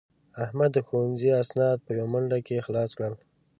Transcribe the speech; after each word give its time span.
احمد 0.43 0.69
د 0.73 0.77
ښوونځي 0.85 1.29
اسناد 1.43 1.77
په 1.85 1.91
یوه 1.99 2.09
منډه 2.13 2.39
کې 2.47 2.65
خلاص 2.65 2.89
کړل. 2.97 3.13